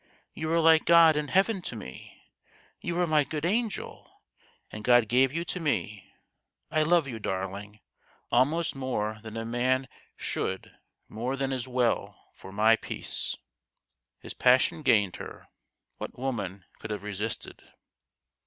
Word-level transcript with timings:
You 0.33 0.51
are 0.51 0.59
like 0.59 0.85
God 0.85 1.15
and 1.15 1.29
heaven 1.29 1.61
to 1.61 1.75
me! 1.75 2.23
You 2.81 2.97
are 2.99 3.05
my 3.05 3.23
good 3.23 3.45
angel: 3.45 4.19
and 4.71 4.83
God 4.83 5.07
gave 5.07 5.31
you 5.31 5.45
to 5.45 5.59
me! 5.59 6.11
I 6.71 6.81
love 6.81 7.07
you, 7.07 7.19
darling, 7.19 7.81
almost 8.31 8.73
more 8.73 9.19
than 9.21 9.37
a 9.37 9.45
man 9.45 9.87
should 10.17 10.75
more 11.07 11.35
than 11.35 11.51
is 11.53 11.67
well 11.67 12.31
for 12.33 12.51
my 12.51 12.75
peace." 12.77 13.37
His 14.17 14.33
passion 14.33 14.81
gained 14.81 15.17
her. 15.17 15.49
What 15.99 16.17
woman 16.17 16.65
could 16.79 16.89
have 16.89 17.03
resisted 17.03 17.61